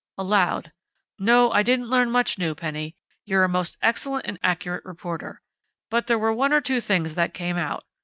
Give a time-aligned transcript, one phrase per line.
[0.17, 0.71] Aloud:
[1.19, 2.95] "No, I didn't learn much new, Penny.
[3.23, 5.43] You're a most excellent and accurate reporter....
[5.91, 7.83] But there were one or two things that came out.